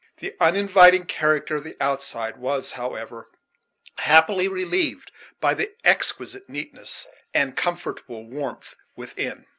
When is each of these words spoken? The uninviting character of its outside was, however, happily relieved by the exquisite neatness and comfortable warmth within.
The 0.17 0.35
uninviting 0.39 1.03
character 1.03 1.57
of 1.57 1.67
its 1.67 1.77
outside 1.79 2.37
was, 2.37 2.71
however, 2.71 3.29
happily 3.99 4.47
relieved 4.47 5.11
by 5.39 5.53
the 5.53 5.75
exquisite 5.83 6.49
neatness 6.49 7.05
and 7.35 7.55
comfortable 7.55 8.27
warmth 8.27 8.75
within. 8.95 9.45